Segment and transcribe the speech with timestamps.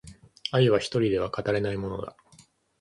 [0.51, 2.15] 愛は一人では語れないものだ